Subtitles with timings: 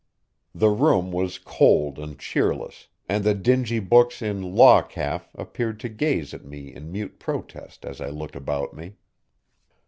[0.55, 5.89] The room was cold and cheerless, and the dingy books in law calf appeared to
[5.89, 8.95] gaze at me in mute protest as I looked about me.